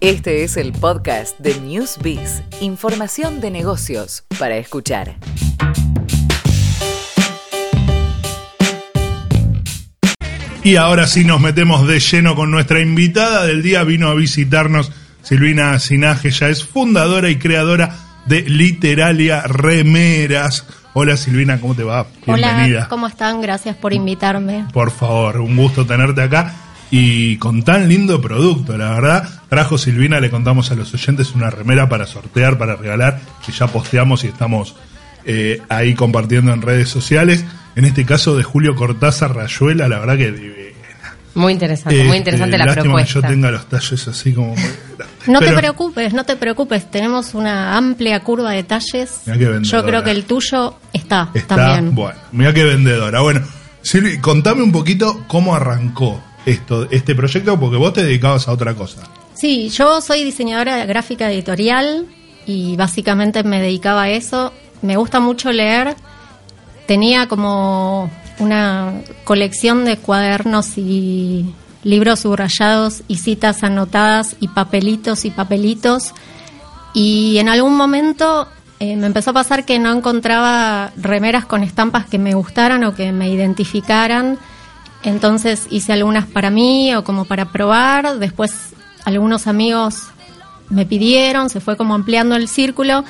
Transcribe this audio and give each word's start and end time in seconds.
Este 0.00 0.44
es 0.44 0.56
el 0.56 0.70
podcast 0.70 1.36
de 1.40 1.58
Newsbiz, 1.58 2.44
información 2.60 3.40
de 3.40 3.50
negocios 3.50 4.22
para 4.38 4.56
escuchar. 4.56 5.16
Y 10.62 10.76
ahora 10.76 11.08
sí 11.08 11.24
nos 11.24 11.40
metemos 11.40 11.88
de 11.88 11.98
lleno 11.98 12.36
con 12.36 12.52
nuestra 12.52 12.78
invitada 12.78 13.44
del 13.44 13.60
día. 13.60 13.82
Vino 13.82 14.06
a 14.06 14.14
visitarnos 14.14 14.92
Silvina 15.22 15.76
Sinaje, 15.80 16.30
ya 16.30 16.48
es 16.48 16.64
fundadora 16.64 17.28
y 17.28 17.38
creadora 17.40 17.96
de 18.26 18.42
Literalia 18.42 19.42
Remeras. 19.48 20.64
Hola 20.92 21.16
Silvina, 21.16 21.60
¿cómo 21.60 21.74
te 21.74 21.82
va? 21.82 22.06
Bienvenida. 22.24 22.78
Hola, 22.78 22.88
¿cómo 22.88 23.08
están? 23.08 23.40
Gracias 23.40 23.74
por 23.74 23.92
invitarme. 23.92 24.64
Por 24.72 24.92
favor, 24.92 25.40
un 25.40 25.56
gusto 25.56 25.84
tenerte 25.84 26.22
acá 26.22 26.67
y 26.90 27.36
con 27.36 27.62
tan 27.62 27.88
lindo 27.88 28.20
producto, 28.20 28.76
la 28.76 28.90
verdad. 28.90 29.28
Trajo 29.48 29.78
Silvina, 29.78 30.20
le 30.20 30.30
contamos 30.30 30.70
a 30.70 30.74
los 30.74 30.92
oyentes 30.94 31.34
una 31.34 31.50
remera 31.50 31.88
para 31.88 32.06
sortear, 32.06 32.58
para 32.58 32.76
regalar, 32.76 33.20
que 33.44 33.52
ya 33.52 33.66
posteamos 33.66 34.24
y 34.24 34.28
estamos 34.28 34.74
eh, 35.24 35.60
ahí 35.68 35.94
compartiendo 35.94 36.52
en 36.52 36.62
redes 36.62 36.88
sociales. 36.88 37.44
En 37.76 37.84
este 37.84 38.04
caso 38.04 38.36
de 38.36 38.42
Julio 38.42 38.74
Cortázar 38.74 39.34
Rayuela, 39.34 39.88
la 39.88 39.98
verdad 39.98 40.16
que 40.16 40.68
muy 41.34 41.52
interesante, 41.52 42.02
muy 42.04 42.16
interesante 42.16 42.56
este, 42.56 42.66
la 42.66 42.74
propuesta. 42.74 43.20
que 43.20 43.20
yo 43.20 43.28
tenga 43.28 43.50
los 43.52 43.68
talles 43.68 44.08
así 44.08 44.32
como 44.32 44.56
No 45.28 45.40
te 45.40 45.52
preocupes, 45.52 46.12
no 46.12 46.24
te 46.24 46.36
preocupes, 46.36 46.90
tenemos 46.90 47.34
una 47.34 47.76
amplia 47.76 48.20
curva 48.20 48.52
de 48.52 48.64
talles. 48.64 49.20
Yo 49.62 49.84
creo 49.84 50.02
que 50.02 50.10
el 50.10 50.24
tuyo 50.24 50.78
está, 50.92 51.30
está 51.34 51.56
también. 51.56 51.94
Bueno, 51.94 52.18
mira 52.32 52.52
qué 52.52 52.64
vendedora. 52.64 53.20
Bueno, 53.20 53.42
Silvi, 53.82 54.18
contame 54.18 54.62
un 54.62 54.72
poquito 54.72 55.24
cómo 55.28 55.54
arrancó 55.54 56.20
esto, 56.48 56.88
este 56.90 57.14
proyecto, 57.14 57.58
porque 57.58 57.76
vos 57.76 57.92
te 57.92 58.04
dedicabas 58.04 58.48
a 58.48 58.52
otra 58.52 58.74
cosa. 58.74 59.02
Sí, 59.34 59.68
yo 59.68 60.00
soy 60.00 60.24
diseñadora 60.24 60.84
gráfica 60.86 61.30
editorial 61.30 62.06
y 62.46 62.76
básicamente 62.76 63.44
me 63.44 63.60
dedicaba 63.60 64.04
a 64.04 64.10
eso. 64.10 64.52
Me 64.82 64.96
gusta 64.96 65.20
mucho 65.20 65.52
leer. 65.52 65.96
Tenía 66.86 67.28
como 67.28 68.10
una 68.38 68.94
colección 69.24 69.84
de 69.84 69.96
cuadernos 69.96 70.78
y 70.78 71.54
libros 71.84 72.20
subrayados 72.20 73.02
y 73.08 73.16
citas 73.16 73.62
anotadas 73.62 74.36
y 74.40 74.48
papelitos 74.48 75.24
y 75.24 75.30
papelitos. 75.30 76.14
Y 76.94 77.38
en 77.38 77.48
algún 77.48 77.76
momento 77.76 78.48
eh, 78.80 78.96
me 78.96 79.06
empezó 79.06 79.30
a 79.30 79.34
pasar 79.34 79.64
que 79.64 79.78
no 79.78 79.92
encontraba 79.92 80.92
remeras 80.96 81.46
con 81.46 81.62
estampas 81.62 82.06
que 82.06 82.18
me 82.18 82.34
gustaran 82.34 82.84
o 82.84 82.94
que 82.94 83.12
me 83.12 83.28
identificaran. 83.30 84.38
Entonces 85.02 85.66
hice 85.70 85.92
algunas 85.92 86.26
para 86.26 86.50
mí 86.50 86.94
o 86.94 87.04
como 87.04 87.24
para 87.24 87.46
probar. 87.46 88.18
Después 88.18 88.74
algunos 89.04 89.46
amigos 89.46 90.08
me 90.70 90.86
pidieron, 90.86 91.50
se 91.50 91.60
fue 91.60 91.76
como 91.76 91.94
ampliando 91.94 92.36
el 92.36 92.48
círculo. 92.48 93.04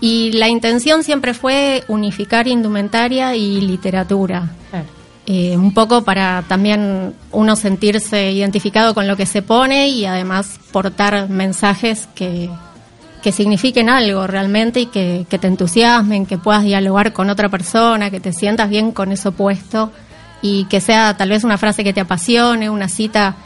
Y 0.00 0.32
la 0.32 0.48
intención 0.48 1.02
siempre 1.02 1.34
fue 1.34 1.82
unificar 1.88 2.46
indumentaria 2.46 3.34
y 3.34 3.60
literatura. 3.60 4.50
Eh, 5.26 5.58
un 5.58 5.74
poco 5.74 6.04
para 6.04 6.42
también 6.48 7.14
uno 7.32 7.54
sentirse 7.54 8.32
identificado 8.32 8.94
con 8.94 9.06
lo 9.06 9.14
que 9.14 9.26
se 9.26 9.42
pone 9.42 9.88
y 9.88 10.06
además 10.06 10.58
portar 10.72 11.28
mensajes 11.28 12.08
que, 12.14 12.48
que 13.22 13.30
signifiquen 13.30 13.90
algo 13.90 14.26
realmente 14.26 14.80
y 14.80 14.86
que, 14.86 15.26
que, 15.28 15.38
te 15.38 15.48
entusiasmen, 15.48 16.24
que 16.24 16.38
puedas 16.38 16.62
dialogar 16.62 17.12
con 17.12 17.28
otra 17.28 17.50
persona, 17.50 18.10
que 18.10 18.20
te 18.20 18.32
sientas 18.32 18.70
bien 18.70 18.90
con 18.90 19.12
eso 19.12 19.32
puesto 19.32 19.92
y 20.42 20.64
que 20.66 20.80
sea 20.80 21.16
tal 21.16 21.30
vez 21.30 21.44
una 21.44 21.58
frase 21.58 21.84
que 21.84 21.92
te 21.92 22.00
apasione, 22.00 22.70
una 22.70 22.88
cita 22.88 23.36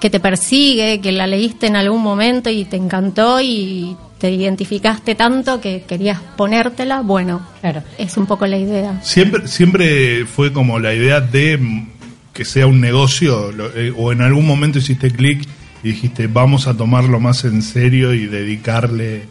que 0.00 0.10
te 0.10 0.20
persigue, 0.20 1.00
que 1.00 1.12
la 1.12 1.26
leíste 1.26 1.68
en 1.68 1.76
algún 1.76 2.02
momento 2.02 2.50
y 2.50 2.64
te 2.64 2.76
encantó 2.76 3.40
y 3.40 3.96
te 4.18 4.30
identificaste 4.30 5.14
tanto 5.14 5.60
que 5.60 5.84
querías 5.86 6.20
ponértela, 6.36 7.02
bueno, 7.02 7.44
claro. 7.60 7.82
es 7.98 8.16
un 8.16 8.26
poco 8.26 8.46
la 8.46 8.56
idea. 8.56 9.00
Siempre, 9.02 9.48
siempre 9.48 10.26
fue 10.26 10.52
como 10.52 10.78
la 10.78 10.94
idea 10.94 11.20
de 11.20 11.86
que 12.32 12.44
sea 12.44 12.66
un 12.66 12.80
negocio, 12.80 13.50
eh, 13.76 13.92
o 13.96 14.12
en 14.12 14.22
algún 14.22 14.46
momento 14.46 14.78
hiciste 14.78 15.10
clic 15.10 15.46
y 15.82 15.88
dijiste, 15.88 16.26
vamos 16.26 16.66
a 16.66 16.76
tomarlo 16.76 17.20
más 17.20 17.44
en 17.44 17.62
serio 17.62 18.14
y 18.14 18.26
dedicarle... 18.26 19.24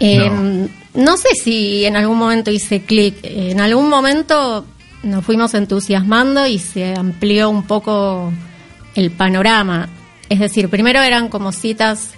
Em, 0.00 0.68
no. 0.94 1.16
sé 1.16 1.28
si 1.42 1.84
en 1.84 1.96
algún 1.96 2.18
momento 2.18 2.50
hice 2.50 2.82
clic, 2.82 3.16
en 3.22 3.60
algún 3.60 3.88
momento 3.88 4.64
nos 5.02 5.24
fuimos 5.24 5.54
entusiasmando 5.54 6.46
y 6.46 6.58
se 6.58 6.94
amplió 6.94 7.50
un 7.50 7.62
poco 7.64 8.32
el 8.94 9.10
panorama. 9.10 9.88
Es 10.28 10.40
decir, 10.40 10.68
primero 10.68 11.00
eran 11.00 11.28
como 11.28 11.52
citas 11.52 12.10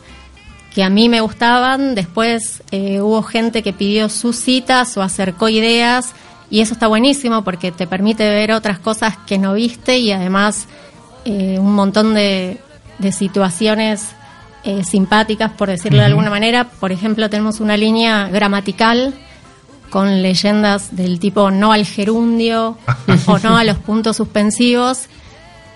que 0.74 0.82
a 0.82 0.90
mí 0.90 1.08
me 1.08 1.20
gustaban, 1.20 1.94
después 1.94 2.62
eh, 2.70 3.00
hubo 3.00 3.22
gente 3.22 3.62
que 3.62 3.72
pidió 3.72 4.08
sus 4.08 4.36
citas 4.36 4.96
o 4.96 5.02
acercó 5.02 5.48
ideas 5.48 6.14
y 6.48 6.60
eso 6.60 6.74
está 6.74 6.86
buenísimo 6.86 7.42
porque 7.42 7.72
te 7.72 7.86
permite 7.86 8.28
ver 8.28 8.52
otras 8.52 8.78
cosas 8.78 9.16
que 9.26 9.38
no 9.38 9.54
viste 9.54 9.98
y 9.98 10.12
además 10.12 10.66
eh, 11.24 11.58
un 11.58 11.74
montón 11.74 12.14
de, 12.14 12.58
situaciones 13.12 14.10
eh, 14.62 14.84
simpáticas, 14.84 15.52
por 15.52 15.70
decirlo 15.70 16.00
de 16.00 16.04
alguna 16.04 16.28
manera. 16.28 16.64
Por 16.64 16.92
ejemplo, 16.92 17.30
tenemos 17.30 17.60
una 17.60 17.76
línea 17.76 18.28
gramatical 18.28 19.14
con 19.90 20.22
leyendas 20.22 20.96
del 20.96 21.20
tipo 21.20 21.50
no 21.50 21.72
al 21.72 21.84
gerundio 21.84 22.78
o 23.26 23.38
no 23.38 23.56
a 23.56 23.64
los 23.64 23.78
puntos 23.78 24.16
suspensivos 24.16 25.08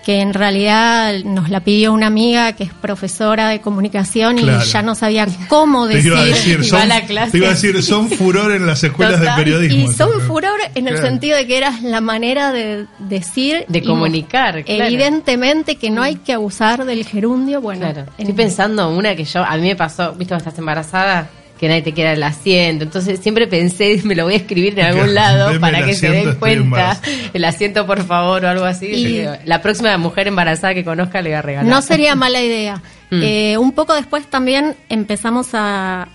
que 0.05 0.21
en 0.21 0.35
realidad 0.35 1.15
nos 1.23 1.49
la 1.49 1.61
pidió 1.61 1.91
una 1.91 2.05
amiga 2.05 2.53
que 2.53 2.63
es 2.63 2.71
profesora 2.71 3.49
de 3.49 3.59
comunicación 3.59 4.37
y 4.37 4.45
ya 4.45 4.83
no 4.83 4.93
sabía 4.93 5.27
cómo 5.47 5.87
decir, 5.87 6.03
te 6.03 6.07
iba 6.09 6.19
a 6.19 6.25
decir, 6.25 6.63
son, 6.63 6.87
la 6.87 7.01
clase. 7.07 7.31
Te 7.31 7.37
iba 7.39 7.47
a 7.47 7.53
decir, 7.53 7.81
son 7.81 8.07
furor 8.11 8.51
en 8.51 8.67
las 8.67 8.83
escuelas 8.83 9.19
de 9.19 9.27
periodismo. 9.35 9.89
Y 9.89 9.93
son 9.95 10.21
furor 10.21 10.59
en 10.75 10.87
el 10.87 10.99
sentido 10.99 11.35
de 11.35 11.47
que 11.47 11.57
era 11.57 11.73
la 11.81 12.01
manera 12.01 12.51
de 12.51 12.85
decir. 12.99 13.65
De 13.67 13.81
comunicar, 13.81 14.63
Evidentemente 14.67 15.77
que 15.77 15.89
no 15.89 16.03
hay 16.03 16.17
que 16.17 16.33
abusar 16.33 16.85
del 16.85 17.03
gerundio. 17.03 17.59
Bueno, 17.59 17.87
estoy 18.15 18.33
pensando 18.35 18.87
una 18.91 19.15
que 19.15 19.25
yo, 19.25 19.43
a 19.43 19.57
mí 19.57 19.63
me 19.63 19.75
pasó, 19.75 20.11
¿viste 20.11 20.33
cuando 20.33 20.43
estás 20.43 20.59
embarazada? 20.59 21.29
Que 21.59 21.67
nadie 21.67 21.81
te 21.81 21.93
quiera 21.93 22.13
el 22.13 22.23
asiento. 22.23 22.83
Entonces 22.83 23.19
siempre 23.19 23.47
pensé, 23.47 24.01
me 24.03 24.15
lo 24.15 24.25
voy 24.25 24.33
a 24.33 24.37
escribir 24.37 24.77
en 24.79 24.85
algún 24.85 25.13
lado 25.13 25.59
para 25.59 25.85
que 25.85 25.93
se 25.93 26.09
den 26.09 26.35
cuenta. 26.35 26.99
El 27.33 27.45
asiento, 27.45 27.85
por 27.85 28.03
favor, 28.03 28.45
o 28.45 28.49
algo 28.49 28.65
así. 28.65 28.87
Y 28.87 29.25
la 29.45 29.61
próxima 29.61 29.97
mujer 29.97 30.27
embarazada 30.27 30.73
que 30.73 30.83
conozca 30.83 31.21
le 31.21 31.29
voy 31.29 31.37
a 31.37 31.41
regalar. 31.41 31.69
No 31.69 31.81
sería 31.81 32.15
mala 32.15 32.41
idea. 32.41 32.81
Mm. 33.11 33.21
Eh, 33.21 33.57
un 33.59 33.71
poco 33.73 33.93
después 33.93 34.25
también 34.25 34.75
empezamos 34.89 35.49
a, 35.53 36.07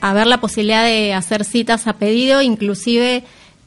a 0.00 0.12
ver 0.14 0.26
la 0.26 0.40
posibilidad 0.40 0.82
de 0.82 1.12
hacer 1.12 1.44
citas 1.44 1.86
a 1.86 1.98
pedido, 1.98 2.40
inclusive 2.40 3.24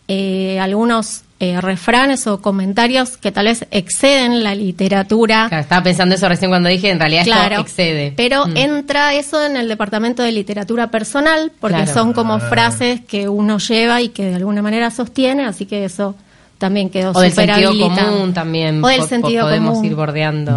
eh, 0.07 0.59
algunos 0.59 1.23
eh, 1.43 1.59
refranes 1.59 2.27
o 2.27 2.39
comentarios 2.39 3.17
que 3.17 3.31
tal 3.31 3.45
vez 3.45 3.65
exceden 3.71 4.43
la 4.43 4.53
literatura. 4.53 5.49
estaba 5.51 5.81
pensando 5.81 6.13
eso 6.13 6.29
recién 6.29 6.51
cuando 6.51 6.69
dije, 6.69 6.91
en 6.91 6.99
realidad 6.99 7.27
esto 7.27 7.61
excede. 7.61 8.13
Pero 8.15 8.45
mm. 8.45 8.57
entra 8.57 9.15
eso 9.15 9.43
en 9.43 9.57
el 9.57 9.67
departamento 9.67 10.21
de 10.21 10.31
literatura 10.33 10.91
personal, 10.91 11.51
porque 11.59 11.87
son 11.87 12.13
como 12.13 12.35
ah. 12.35 12.39
frases 12.41 13.01
que 13.01 13.27
uno 13.27 13.57
lleva 13.57 14.03
y 14.03 14.09
que 14.09 14.25
de 14.25 14.35
alguna 14.35 14.61
manera 14.61 14.91
sostiene, 14.91 15.47
así 15.47 15.65
que 15.65 15.83
eso 15.83 16.13
también 16.59 16.91
quedó 16.91 17.09
O 17.09 17.19
del 17.19 17.31
sentido 17.31 17.71
común 17.71 18.35
también. 18.35 18.83
O 18.83 18.87
del 18.87 19.01
sentido 19.05 19.45
podemos 19.45 19.83
ir 19.83 19.95
bordeando. 19.95 20.55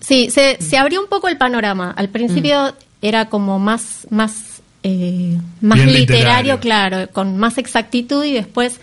Sí, 0.00 0.28
se, 0.32 0.56
se, 0.60 0.76
abrió 0.76 1.00
un 1.00 1.06
poco 1.06 1.28
el 1.28 1.36
panorama. 1.36 1.94
Al 1.96 2.08
principio 2.08 2.64
mm. 2.64 2.72
era 3.00 3.26
como 3.26 3.60
más, 3.60 4.08
más, 4.10 4.60
eh, 4.82 5.38
más 5.60 5.78
literario, 5.86 6.58
claro, 6.58 7.08
con 7.12 7.36
más 7.36 7.58
exactitud 7.58 8.24
y 8.24 8.32
después 8.32 8.80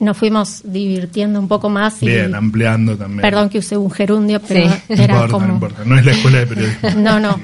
nos 0.00 0.16
fuimos 0.16 0.62
divirtiendo 0.64 1.38
un 1.38 1.46
poco 1.46 1.68
más. 1.68 2.02
Y, 2.02 2.06
Bien, 2.06 2.34
ampliando 2.34 2.96
también. 2.96 3.20
Perdón 3.20 3.50
que 3.50 3.58
usé 3.58 3.76
un 3.76 3.90
gerundio, 3.90 4.40
pero 4.40 4.70
era 4.88 5.14
no 5.14 5.24
importa, 5.24 5.32
como... 5.32 5.46
No 5.46 5.54
importa, 5.54 5.82
no 5.84 5.98
es 5.98 6.04
la 6.04 6.12
escuela 6.12 6.38
de 6.38 6.46
periodismo. 6.46 6.90
no, 6.96 7.20
no. 7.20 7.40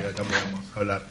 hablar. 0.74 1.02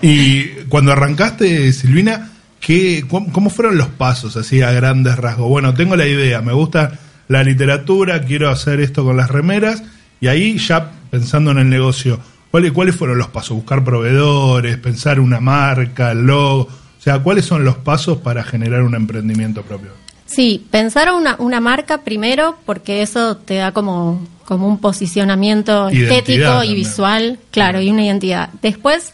Y 0.00 0.44
cuando 0.68 0.92
arrancaste, 0.92 1.72
Silvina, 1.72 2.30
¿qué, 2.58 3.04
¿cómo 3.08 3.50
fueron 3.50 3.76
los 3.76 3.88
pasos 3.88 4.36
así 4.36 4.62
a 4.62 4.72
grandes 4.72 5.16
rasgos? 5.16 5.48
Bueno, 5.48 5.74
tengo 5.74 5.94
la 5.94 6.06
idea, 6.06 6.40
me 6.40 6.52
gusta 6.52 6.98
la 7.28 7.42
literatura, 7.42 8.22
quiero 8.22 8.50
hacer 8.50 8.80
esto 8.80 9.04
con 9.04 9.16
las 9.16 9.30
remeras, 9.30 9.82
y 10.20 10.28
ahí 10.28 10.58
ya 10.58 10.90
pensando 11.10 11.50
en 11.50 11.58
el 11.58 11.68
negocio, 11.68 12.18
¿cuáles, 12.50 12.72
cuáles 12.72 12.96
fueron 12.96 13.18
los 13.18 13.28
pasos? 13.28 13.56
Buscar 13.56 13.84
proveedores, 13.84 14.78
pensar 14.78 15.20
una 15.20 15.40
marca, 15.40 16.12
el 16.12 16.26
logo, 16.26 16.62
o 16.62 17.02
sea, 17.02 17.18
¿cuáles 17.18 17.44
son 17.44 17.64
los 17.64 17.76
pasos 17.76 18.18
para 18.18 18.42
generar 18.42 18.82
un 18.82 18.94
emprendimiento 18.94 19.62
propio? 19.62 20.03
Sí, 20.34 20.66
pensar 20.70 21.12
una, 21.12 21.36
una 21.38 21.60
marca 21.60 21.98
primero 21.98 22.56
porque 22.66 23.02
eso 23.02 23.36
te 23.36 23.54
da 23.54 23.70
como, 23.72 24.20
como 24.44 24.66
un 24.66 24.78
posicionamiento 24.78 25.88
estético 25.88 26.64
y 26.64 26.74
visual, 26.74 27.38
claro, 27.52 27.80
y 27.80 27.88
una 27.90 28.04
identidad. 28.04 28.48
Después 28.60 29.12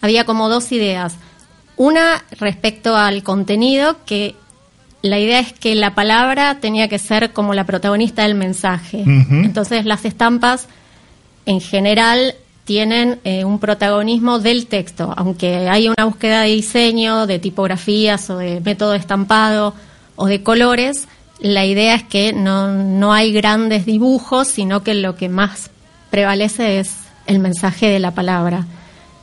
había 0.00 0.24
como 0.24 0.48
dos 0.48 0.72
ideas. 0.72 1.16
Una 1.76 2.24
respecto 2.38 2.96
al 2.96 3.22
contenido, 3.22 3.98
que 4.06 4.36
la 5.02 5.18
idea 5.18 5.40
es 5.40 5.52
que 5.52 5.74
la 5.74 5.94
palabra 5.94 6.60
tenía 6.60 6.88
que 6.88 6.98
ser 6.98 7.32
como 7.32 7.52
la 7.52 7.64
protagonista 7.64 8.22
del 8.22 8.34
mensaje. 8.34 9.02
Entonces 9.04 9.84
las 9.84 10.06
estampas 10.06 10.68
en 11.44 11.60
general 11.60 12.36
tienen 12.64 13.20
eh, 13.24 13.44
un 13.44 13.58
protagonismo 13.58 14.38
del 14.38 14.66
texto, 14.66 15.12
aunque 15.14 15.68
hay 15.68 15.88
una 15.88 16.06
búsqueda 16.06 16.42
de 16.42 16.48
diseño, 16.48 17.26
de 17.26 17.38
tipografías 17.38 18.30
o 18.30 18.38
de 18.38 18.60
método 18.60 18.92
de 18.92 18.98
estampado 18.98 19.74
o 20.16 20.26
de 20.26 20.42
colores, 20.42 21.08
la 21.40 21.64
idea 21.64 21.94
es 21.94 22.02
que 22.02 22.32
no, 22.32 22.68
no 22.68 23.12
hay 23.12 23.32
grandes 23.32 23.86
dibujos, 23.86 24.48
sino 24.48 24.82
que 24.82 24.94
lo 24.94 25.16
que 25.16 25.28
más 25.28 25.70
prevalece 26.10 26.78
es 26.78 26.94
el 27.26 27.38
mensaje 27.38 27.86
de 27.86 27.98
la 27.98 28.12
palabra. 28.12 28.66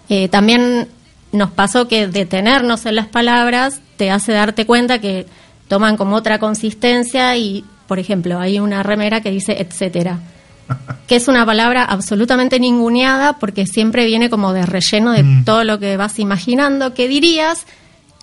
Eh, 0.10 0.28
también 0.28 0.88
nos 1.32 1.52
pasó 1.52 1.88
que 1.88 2.08
detenernos 2.08 2.86
en 2.86 2.96
las 2.96 3.08
palabras 3.08 3.80
te 3.98 4.12
hace 4.12 4.34
darte 4.34 4.66
cuenta 4.66 5.00
que 5.00 5.26
toman 5.68 5.96
como 5.96 6.18
otra 6.18 6.40
consistencia 6.40 7.38
y, 7.38 7.64
por 7.88 8.00
ejemplo, 8.00 8.40
hay 8.40 8.60
una 8.60 8.84
remera 8.84 9.22
que 9.22 9.32
dice 9.32 9.62
etcétera 9.62 10.20
que 11.08 11.16
es 11.16 11.28
una 11.28 11.46
palabra 11.46 11.86
absolutamente 11.86 12.60
ninguneada 12.60 13.40
porque 13.40 13.66
siempre 13.66 14.06
viene 14.06 14.30
como 14.30 14.54
de 14.54 14.66
relleno 14.66 15.12
de 15.12 15.24
mm. 15.24 15.46
todo 15.46 15.64
lo 15.64 15.80
que 15.80 15.98
vas 15.98 16.20
imaginando 16.20 16.94
que 16.94 17.08
dirías 17.08 17.66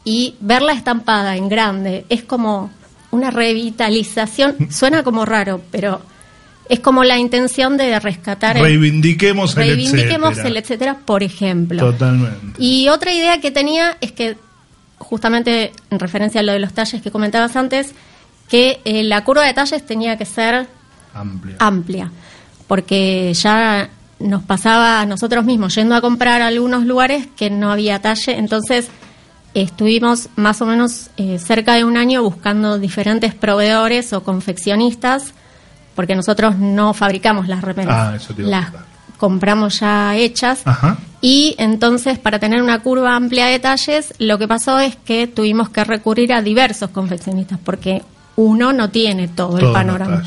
y 0.08 0.34
verla 0.40 0.72
estampada 0.72 1.37
en 1.37 1.50
grande 1.50 2.06
es 2.08 2.22
como 2.22 2.70
una 3.10 3.31
revitalización, 3.31 4.56
suena 4.70 5.02
como 5.02 5.26
raro, 5.26 5.60
pero 5.70 6.00
es 6.66 6.81
como 6.81 7.05
la 7.05 7.19
intención 7.19 7.76
de 7.76 8.00
rescatar 8.00 8.56
reivindiquemos 8.56 9.50
el, 9.50 9.56
reivindiquemos 9.56 10.38
el 10.38 10.56
etcétera, 10.56 10.96
por 11.05 11.22
ejemplo. 11.22 11.78
Totalmente. 11.78 12.56
Y 12.58 12.88
otra 12.88 13.12
idea 13.12 13.38
que 13.43 13.50
tenía 13.50 13.99
es 14.00 14.12
que 14.12 14.38
justamente 14.96 15.72
en 15.90 15.99
referencia 15.99 16.40
a 16.40 16.43
lo 16.43 16.52
de 16.52 16.60
los 16.60 16.72
talles 16.72 17.02
que 17.02 17.10
comentabas 17.10 17.55
antes, 17.55 17.93
que 18.49 18.81
eh, 18.87 19.02
la 19.02 19.25
curva 19.25 19.44
de 19.44 19.52
talles 19.52 19.84
tenía 19.84 20.16
que 20.16 20.25
ser 20.25 20.69
amplia. 21.12 21.56
amplia 21.58 22.10
porque 22.66 23.34
ya 23.34 23.90
nos 24.20 24.43
pasaba 24.43 25.02
a 25.02 25.06
nosotros 25.06 25.44
mismos 25.44 25.75
yendo 25.75 25.94
a 25.94 26.00
comprar 26.00 26.40
a 26.40 26.46
algunos 26.46 26.87
lugares 26.87 27.26
que 27.37 27.50
no 27.50 27.70
había 27.70 28.00
talle, 28.00 28.38
entonces 28.38 28.88
estuvimos 29.54 30.28
más 30.36 30.60
o 30.62 30.66
menos 30.66 31.10
eh, 31.16 31.38
cerca 31.38 31.74
de 31.74 31.84
un 31.84 31.96
año 31.96 32.22
buscando 32.22 32.78
diferentes 32.78 33.34
proveedores 33.34 34.12
o 34.12 34.22
confeccionistas, 34.22 35.32
porque 35.94 36.14
nosotros 36.14 36.56
no 36.56 36.94
fabricamos 36.94 37.48
las 37.48 37.62
remeras, 37.62 37.94
ah, 37.94 38.16
eso 38.16 38.34
las 38.38 38.72
compramos 39.18 39.80
ya 39.80 40.16
hechas. 40.16 40.62
Y 41.20 41.56
entonces, 41.58 42.18
para 42.18 42.38
tener 42.38 42.62
una 42.62 42.78
curva 42.80 43.16
amplia 43.16 43.46
de 43.46 43.58
talles, 43.58 44.14
lo 44.18 44.38
que 44.38 44.46
pasó 44.46 44.78
es 44.78 44.94
que 44.96 45.26
tuvimos 45.26 45.68
que 45.70 45.82
recurrir 45.82 46.32
a 46.32 46.42
diversos 46.42 46.90
confeccionistas, 46.90 47.58
porque 47.62 48.02
uno 48.36 48.72
no 48.72 48.90
tiene 48.90 49.26
todo, 49.26 49.58
el 49.58 49.72
panorama. 49.72 50.22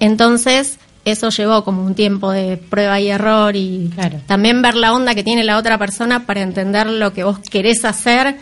Entonces, 0.00 0.78
eso 1.04 1.28
llevó 1.30 1.64
como 1.64 1.84
un 1.84 1.94
tiempo 1.94 2.30
de 2.30 2.56
prueba 2.56 3.00
y 3.00 3.10
error 3.10 3.54
y 3.56 3.90
también 4.26 4.62
ver 4.62 4.74
la 4.74 4.92
onda 4.92 5.14
que 5.14 5.22
tiene 5.22 5.44
la 5.44 5.58
otra 5.58 5.78
persona 5.78 6.26
para 6.26 6.42
entender 6.42 6.86
lo 6.86 7.12
que 7.12 7.24
vos 7.24 7.38
querés 7.38 7.84
hacer 7.84 8.36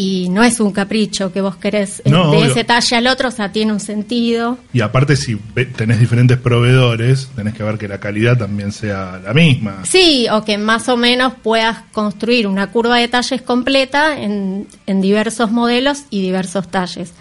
y 0.00 0.30
no 0.30 0.42
es 0.42 0.60
un 0.60 0.72
capricho 0.72 1.30
que 1.30 1.42
vos 1.42 1.56
querés 1.56 2.02
de 2.04 2.46
ese 2.46 2.64
talle 2.64 2.96
al 2.96 3.06
otro, 3.06 3.28
o 3.28 3.30
sea, 3.30 3.52
tiene 3.52 3.70
un 3.70 3.80
sentido. 3.80 4.56
Y 4.72 4.80
aparte 4.80 5.14
si 5.14 5.36
tenés 5.76 6.00
diferentes 6.00 6.38
proveedores, 6.38 7.28
tenés 7.36 7.52
que 7.52 7.62
ver 7.62 7.76
que 7.76 7.86
la 7.86 8.00
calidad 8.00 8.38
también 8.38 8.72
sea 8.72 9.20
la 9.22 9.34
misma. 9.34 9.80
Sí, 9.82 10.26
o 10.32 10.42
que 10.42 10.56
más 10.56 10.88
o 10.88 10.96
menos 10.96 11.34
puedas 11.42 11.82
construir 11.92 12.46
una 12.46 12.68
curva 12.68 12.96
de 12.96 13.08
talles 13.08 13.42
completa 13.42 14.18
en, 14.18 14.66
en 14.86 15.02
diversos 15.02 15.50
modelos 15.50 16.04
y 16.08 16.22
diversos 16.22 16.68
talles. 16.68 17.12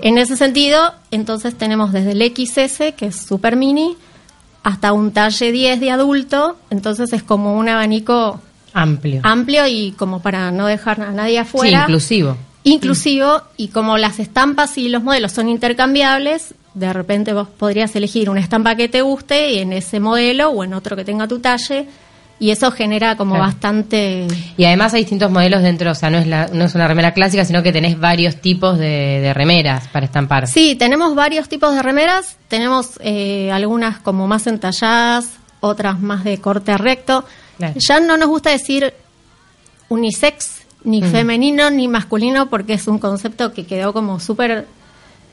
En 0.00 0.16
ese 0.16 0.38
sentido, 0.38 0.94
entonces 1.10 1.54
tenemos 1.54 1.92
desde 1.92 2.12
el 2.12 2.22
XS, 2.22 2.94
que 2.96 3.06
es 3.08 3.16
super 3.16 3.56
mini, 3.56 3.98
hasta 4.62 4.92
un 4.92 5.12
talle 5.12 5.52
10 5.52 5.80
de 5.80 5.90
adulto, 5.90 6.56
entonces 6.70 7.12
es 7.12 7.22
como 7.22 7.56
un 7.56 7.68
abanico 7.68 8.40
amplio. 8.72 9.20
Amplio 9.24 9.66
y 9.66 9.92
como 9.92 10.20
para 10.20 10.50
no 10.50 10.66
dejar 10.66 11.00
a 11.00 11.10
nadie 11.10 11.38
afuera. 11.38 11.78
Sí, 11.78 11.82
inclusivo. 11.82 12.36
Inclusivo 12.64 13.42
y 13.56 13.68
como 13.68 13.98
las 13.98 14.18
estampas 14.18 14.78
y 14.78 14.88
los 14.88 15.02
modelos 15.02 15.32
son 15.32 15.48
intercambiables, 15.48 16.54
de 16.74 16.92
repente 16.92 17.32
vos 17.32 17.48
podrías 17.48 17.94
elegir 17.96 18.30
una 18.30 18.40
estampa 18.40 18.76
que 18.76 18.88
te 18.88 19.02
guste 19.02 19.52
y 19.52 19.58
en 19.58 19.72
ese 19.72 20.00
modelo 20.00 20.50
o 20.50 20.62
en 20.62 20.74
otro 20.74 20.96
que 20.96 21.04
tenga 21.04 21.26
tu 21.26 21.40
talle 21.40 21.86
y 22.42 22.50
eso 22.50 22.72
genera 22.72 23.16
como 23.16 23.38
bastante... 23.38 24.26
Y 24.56 24.64
además 24.64 24.92
hay 24.94 25.02
distintos 25.02 25.30
modelos 25.30 25.62
dentro, 25.62 25.92
o 25.92 25.94
sea, 25.94 26.10
no 26.10 26.18
es, 26.18 26.26
la, 26.26 26.48
no 26.48 26.64
es 26.64 26.74
una 26.74 26.88
remera 26.88 27.14
clásica, 27.14 27.44
sino 27.44 27.62
que 27.62 27.72
tenés 27.72 28.00
varios 28.00 28.34
tipos 28.34 28.80
de, 28.80 29.30
remeras 29.32 29.86
para 29.86 30.06
estampar. 30.06 30.48
Sí, 30.48 30.74
tenemos 30.74 31.14
varios 31.14 31.48
tipos 31.48 31.72
de 31.72 31.80
remeras, 31.82 32.38
tenemos 32.48 32.98
eh, 32.98 33.52
algunas 33.52 34.00
como 34.00 34.26
más 34.26 34.48
entalladas, 34.48 35.30
otras 35.60 36.00
más 36.00 36.24
de 36.24 36.38
corte 36.38 36.76
recto. 36.76 37.24
Ya 37.76 38.00
no 38.00 38.16
nos 38.16 38.26
gusta 38.28 38.50
decir 38.50 38.92
unisex, 39.88 40.62
ni 40.82 41.00
mm. 41.00 41.12
femenino, 41.12 41.70
ni 41.70 41.86
masculino, 41.86 42.50
porque 42.50 42.72
es 42.72 42.88
un 42.88 42.98
concepto 42.98 43.52
que 43.52 43.66
quedó 43.66 43.92
como 43.92 44.18
súper... 44.18 44.66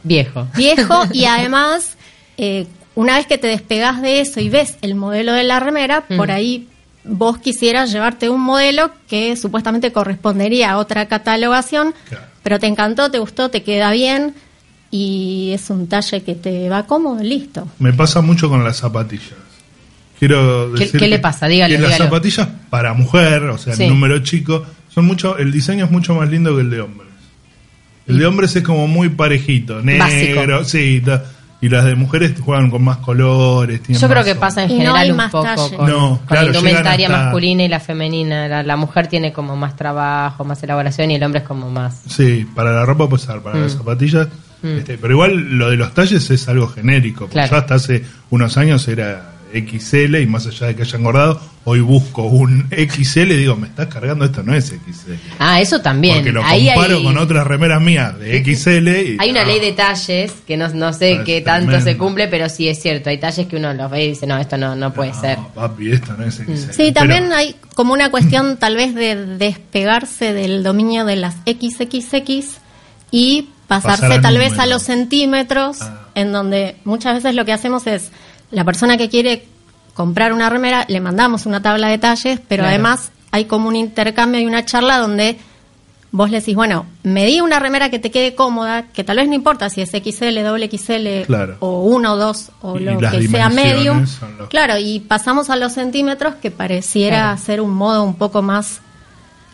Viejo. 0.04 0.46
Viejo 0.56 1.06
y 1.12 1.26
además... 1.26 1.98
Eh, 2.38 2.68
una 2.96 3.16
vez 3.16 3.28
que 3.28 3.38
te 3.38 3.48
despegas 3.48 4.02
de 4.02 4.20
eso 4.20 4.42
y 4.42 4.50
ves 4.50 4.78
el 4.82 4.94
modelo 4.94 5.32
de 5.32 5.44
la 5.44 5.60
remera, 5.60 6.02
por 6.02 6.28
mm. 6.28 6.32
ahí 6.32 6.68
vos 7.10 7.38
quisieras 7.40 7.92
llevarte 7.92 8.30
un 8.30 8.42
modelo 8.42 8.92
que 9.08 9.36
supuestamente 9.36 9.92
correspondería 9.92 10.72
a 10.72 10.78
otra 10.78 11.08
catalogación, 11.08 11.94
pero 12.44 12.60
te 12.60 12.68
encantó, 12.68 13.12
te 13.12 13.20
gustó, 13.20 13.50
te 13.50 13.64
queda 13.64 13.92
bien 13.92 14.36
y 14.92 15.52
es 15.54 15.70
un 15.70 15.88
talle 15.88 16.22
que 16.22 16.36
te 16.36 16.70
va 16.70 16.86
cómodo, 16.86 17.22
listo. 17.24 17.68
Me 17.80 17.94
pasa 17.94 18.22
mucho 18.22 18.50
con 18.50 18.64
las 18.64 18.78
zapatillas. 18.78 19.36
Quiero 20.18 20.72
decir 20.72 21.00
¿Qué, 21.00 21.08
le 21.08 21.20
pasa? 21.20 21.48
Dígale, 21.48 21.80
las 21.80 21.98
zapatillas 21.98 22.48
para 22.70 22.94
mujer, 22.94 23.44
o 23.44 23.58
sea, 23.58 23.74
el 23.74 23.90
número 23.90 24.20
chico, 24.20 24.66
son 24.94 25.06
mucho, 25.06 25.38
el 25.38 25.52
diseño 25.52 25.86
es 25.86 25.92
mucho 25.92 26.14
más 26.16 26.30
lindo 26.30 26.56
que 26.56 26.62
el 26.62 26.70
de 26.70 26.82
hombres. 26.82 27.10
El 28.06 28.18
de 28.18 28.26
hombres 28.26 28.56
es 28.56 28.64
como 28.64 28.88
muy 28.88 29.10
parejito, 29.10 29.82
negro, 29.82 30.66
sí, 30.66 31.02
y 31.62 31.68
las 31.68 31.86
de 31.86 31.96
mujeres 31.96 32.40
juegan 32.40 32.70
con 32.70 32.84
más 32.84 32.98
colores. 32.98 33.82
Yo 33.88 34.08
creo 34.08 34.24
que 34.24 34.36
pasa 34.36 34.64
en 34.64 34.70
general 34.70 35.12
un 35.12 35.30
poco 35.30 35.70
con, 35.76 36.20
la 36.30 36.46
indumentaria 36.46 37.10
masculina 37.10 37.64
y 37.64 37.68
la 37.68 37.80
femenina. 37.80 38.64
La, 38.64 38.76
mujer 38.78 39.08
tiene 39.08 39.34
como 39.34 39.56
más 39.56 39.76
trabajo, 39.76 40.46
más 40.46 40.64
elaboración 40.64 41.12
y 41.12 41.16
el 41.16 41.24
hombre 41.24 41.42
es 41.42 41.48
como 41.48 41.70
más. 41.70 42.02
Sí, 42.08 42.48
para 42.56 42.72
la 42.72 42.86
ropa 42.86 43.10
puede 43.10 43.24
ser, 43.24 43.42
para 43.42 43.60
las 43.60 43.76
mm. 43.76 43.78
zapatillas. 43.78 44.28
Mm. 44.62 44.78
Este, 44.78 44.98
pero 44.98 45.14
igual 45.14 45.58
lo 45.58 45.70
de 45.70 45.76
los 45.76 45.94
talles 45.94 46.30
es 46.30 46.48
algo 46.48 46.68
genérico. 46.68 47.28
Claro. 47.28 47.52
Yo 47.52 47.58
hasta 47.58 47.76
hace 47.76 48.06
unos 48.30 48.58
años 48.58 48.88
era 48.88 49.39
XL 49.54 50.16
y 50.18 50.26
más 50.26 50.46
allá 50.48 50.68
de 50.68 50.76
que 50.76 50.84
haya 50.84 50.98
engordado, 50.98 51.42
hoy 51.66 51.82
busco 51.82 52.24
un 52.24 52.70
XL 52.70 53.32
y 53.32 53.38
digo, 53.38 53.56
me 53.56 53.68
estás 53.68 53.88
cargando, 53.88 54.26
esto 54.26 54.44
no 54.44 54.54
es 54.54 54.68
XL. 54.68 55.14
Ah, 55.40 55.62
eso 55.62 55.82
también. 55.82 56.18
Porque 56.18 56.32
lo 56.32 56.42
comparo 56.42 57.04
con 57.04 57.18
otras 57.18 57.46
remeras 57.46 57.82
mías 57.82 58.18
de 58.20 58.44
XL. 58.44 58.88
Y, 58.88 59.18
hay 59.20 59.32
una 59.32 59.44
ley 59.44 59.60
de 59.60 59.74
talles 59.74 60.34
que 60.48 60.58
no, 60.58 60.68
no 60.70 60.94
sé 60.94 61.22
qué 61.26 61.42
tanto 61.42 61.80
se 61.82 61.98
cumple, 61.98 62.28
pero 62.28 62.50
sí 62.50 62.68
es 62.68 62.82
cierto. 62.82 63.10
Hay 63.10 63.20
talles 63.20 63.48
que 63.48 63.56
uno 63.56 63.74
los 63.74 63.90
ve 63.92 64.06
y 64.06 64.10
dice, 64.10 64.28
no, 64.28 64.38
esto 64.38 64.58
no, 64.58 64.76
no 64.76 64.94
puede 64.94 65.14
ser. 65.14 65.38
Papi, 65.54 65.92
esto 65.92 66.14
no 66.18 66.26
es 66.26 66.36
XL. 66.36 66.52
Mm. 66.52 66.74
Sí, 66.74 66.92
también 66.92 67.32
hay 67.34 67.56
como 67.76 67.94
una 67.94 68.10
cuestión 68.12 68.58
tal 68.60 68.76
vez 68.76 68.96
de 68.96 69.16
despegarse 69.38 70.34
del 70.34 70.64
dominio 70.64 71.06
de 71.06 71.16
las 71.16 71.36
XXX 71.46 72.60
y 73.12 73.50
pasarse 73.68 74.20
tal 74.20 74.38
vez 74.38 74.58
a 74.58 74.66
los 74.66 74.82
centímetros, 74.82 75.82
ah. 75.82 76.08
en 76.16 76.32
donde 76.32 76.78
muchas 76.86 77.16
veces 77.16 77.36
lo 77.36 77.46
que 77.46 77.54
hacemos 77.54 77.86
es 77.86 78.12
la 78.52 78.64
persona 78.64 78.98
que 78.98 79.10
quiere 79.10 79.46
comprar 79.94 80.34
una 80.34 80.50
remera, 80.50 80.86
le 80.88 81.02
mandamos 81.02 81.46
una 81.46 81.62
tabla 81.62 81.90
de 81.90 81.98
talles, 81.98 82.40
pero 82.48 82.66
además 82.66 83.12
hay 83.32 83.46
como 83.46 83.68
un 83.68 83.76
intercambio 83.76 84.42
y 84.42 84.46
una 84.46 84.66
charla 84.66 84.98
donde 84.98 85.38
vos 86.12 86.32
le 86.32 86.40
decís, 86.40 86.56
bueno, 86.56 86.86
me 87.04 87.26
di 87.26 87.42
una 87.42 87.60
remera 87.60 87.90
que 87.90 88.00
te 88.00 88.10
quede 88.10 88.34
cómoda, 88.34 88.86
que 88.94 89.04
tal 89.04 89.18
vez 89.18 89.28
no 89.28 89.36
importa 89.36 89.70
si 89.70 89.82
es 89.82 89.92
XL, 89.92 90.42
doble 90.44 90.70
XL 90.70 91.32
o 91.60 91.82
1 91.84 92.14
o 92.14 92.18
2 92.18 92.52
o 92.62 92.80
lo 92.80 92.98
que 93.00 93.28
sea 93.28 93.50
medium. 93.50 94.06
Claro, 94.50 94.78
y 94.78 95.02
pasamos 95.02 95.50
a 95.50 95.56
los 95.56 95.74
centímetros 95.74 96.36
que 96.36 96.50
pareciera 96.50 97.36
ser 97.38 97.62
un 97.62 97.74
modo 97.74 98.04
un 98.04 98.16
poco 98.16 98.42
más 98.42 98.82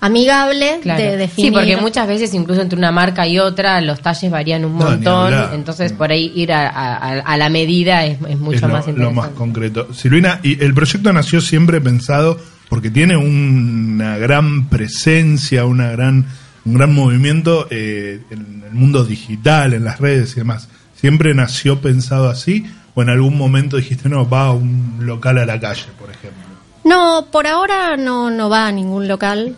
amigable 0.06 0.80
de 0.84 1.18
definir. 1.18 1.50
Sí, 1.50 1.52
porque 1.52 1.78
muchas 1.78 2.08
veces 2.08 2.34
incluso 2.34 2.62
entre 2.62 2.78
una 2.78 2.92
marca 2.92 3.28
y 3.28 3.40
otra 3.40 3.82
los 3.82 4.02
talles 4.02 4.30
varían 4.32 4.66
un 4.66 4.74
montón, 4.74 5.34
entonces 5.54 5.94
por 5.94 6.12
ahí 6.12 6.32
ir 6.36 6.52
a, 6.54 7.38
la 7.38 7.50
medida 7.50 8.06
es, 8.06 8.20
mucho 8.20 8.68
más 8.68 8.88
interesante. 8.88 9.02
Lo 9.02 9.12
más 9.12 9.30
concreto. 9.30 9.94
Silvina, 9.94 10.40
y 10.44 10.64
el 10.64 10.74
proyecto 10.74 11.12
nació 11.12 11.42
siempre 11.42 11.82
pensado 11.82 12.38
porque 12.70 12.90
tiene 12.90 13.18
una 13.18 14.18
gran 14.18 14.70
presencia, 14.70 15.66
una 15.66 15.92
gran 15.92 16.26
un 16.66 16.74
gran 16.74 16.94
movimiento 16.94 17.68
eh, 17.70 18.22
en 18.32 18.64
el 18.66 18.74
mundo 18.74 19.06
digital, 19.06 19.74
en 19.74 19.84
las 19.84 20.00
redes 20.00 20.34
y 20.34 20.36
demás. 20.38 20.68
¿Siempre 20.96 21.34
nació 21.36 21.80
pensado 21.80 22.28
así 22.28 22.66
o 22.96 23.02
en 23.02 23.10
algún 23.10 23.38
momento 23.38 23.78
dijiste, 23.78 24.10
no, 24.10 24.28
va 24.28 24.48
a 24.48 24.52
un 24.52 24.98
local 25.02 25.38
a 25.38 25.46
la 25.46 25.60
calle, 25.60 25.86
por 26.00 26.10
ejemplo? 26.10 26.44
No, 26.84 27.28
por 27.32 27.46
ahora 27.48 27.98
no, 27.98 28.32
no 28.32 28.50
va 28.50 28.68
a 28.68 28.72
ningún 28.72 29.08
local. 29.08 29.56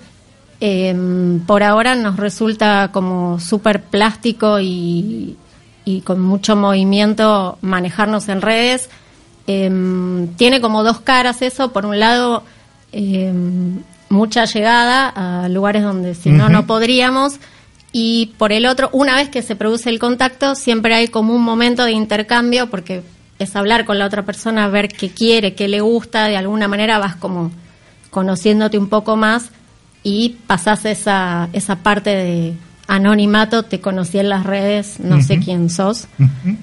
Eh, 0.60 1.40
por 1.46 1.64
ahora 1.64 1.96
nos 1.96 2.18
resulta 2.18 2.90
como 2.92 3.40
súper 3.40 3.84
plástico 3.84 4.60
y, 4.60 5.38
con 6.04 6.20
mucho 6.20 6.56
movimiento 6.56 7.58
manejarnos 7.62 8.28
en 8.30 8.42
redes. 8.42 8.90
Em, 9.46 10.28
tiene 10.36 10.60
como 10.60 10.84
dos 10.84 11.00
caras 11.00 11.42
eso. 11.42 11.72
Por 11.72 11.86
un 11.86 12.00
lado, 12.00 12.44
em, 12.92 13.82
mucha 14.10 14.46
llegada 14.46 15.08
a 15.10 15.48
lugares 15.50 15.84
donde 15.84 16.16
si 16.16 16.30
no, 16.30 16.50
no 16.50 16.68
podríamos. 16.68 17.40
Y 17.94 18.34
por 18.38 18.52
el 18.52 18.66
otro, 18.66 18.90
una 18.92 19.16
vez 19.16 19.30
que 19.30 19.42
se 19.42 19.56
produce 19.56 19.90
el 19.90 20.00
contacto, 20.00 20.56
siempre 20.56 20.94
hay 20.94 21.08
como 21.08 21.34
un 21.34 21.44
momento 21.44 21.86
de 21.86 21.94
intercambio, 21.94 22.70
porque 22.70 23.02
es 23.40 23.56
hablar 23.56 23.86
con 23.86 23.98
la 23.98 24.06
otra 24.06 24.26
persona, 24.26 24.68
ver 24.68 24.90
qué 24.90 25.10
quiere, 25.10 25.54
qué 25.54 25.68
le 25.68 25.80
gusta, 25.80 26.26
de 26.26 26.36
alguna 26.36 26.68
manera 26.68 27.00
vas 27.00 27.16
como 27.16 27.52
conociéndote 28.10 28.78
un 28.78 28.90
poco 28.90 29.16
más 29.16 29.52
y 30.04 30.38
pasás 30.48 30.86
esa, 30.86 31.50
esa 31.54 31.78
parte 31.78 32.10
de 32.12 32.54
anonimato, 32.88 33.64
te 33.64 33.82
conocí 33.82 34.18
en 34.18 34.30
las 34.30 34.46
redes, 34.46 35.00
no 35.00 35.22
sé 35.22 35.40
quién 35.40 35.70
sos, 35.70 36.08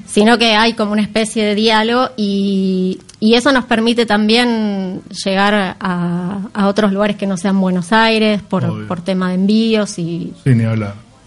sino 0.07 0.39
que 0.39 0.55
hay 0.55 0.73
como 0.73 0.93
una 0.93 1.03
especie 1.03 1.45
de 1.45 1.55
diálogo 1.55 2.11
y, 2.17 2.99
y 3.21 3.35
eso 3.35 3.53
nos 3.53 3.67
permite 3.67 4.07
también 4.07 5.03
llegar 5.25 5.55
a, 5.55 6.41
a, 6.55 6.67
otros 6.67 6.93
lugares 6.93 7.17
que 7.17 7.27
no 7.27 7.37
sean 7.37 7.61
Buenos 7.61 7.93
Aires 7.93 8.41
por, 8.43 8.87
por 8.87 9.03
tema 9.03 9.29
de 9.29 9.35
envíos 9.35 9.99
y, 9.99 10.33